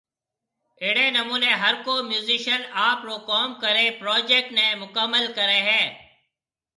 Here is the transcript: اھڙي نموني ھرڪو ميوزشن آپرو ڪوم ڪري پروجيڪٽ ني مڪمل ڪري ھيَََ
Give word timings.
اھڙي 0.83 1.07
نموني 1.17 1.51
ھرڪو 1.63 1.95
ميوزشن 2.09 2.59
آپرو 2.87 3.15
ڪوم 3.29 3.49
ڪري 3.61 3.85
پروجيڪٽ 4.01 4.45
ني 4.57 4.65
مڪمل 4.81 5.23
ڪري 5.37 5.59
ھيَََ 5.69 5.81